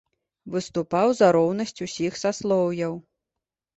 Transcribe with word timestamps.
Выступаў 0.53 1.07
за 1.19 1.29
роўнасць 1.37 1.83
усіх 1.89 2.19
саслоўяў. 2.23 2.93